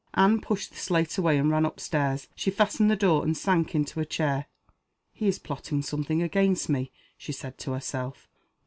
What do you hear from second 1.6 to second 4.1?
up stairs. She fastened the door and sank into a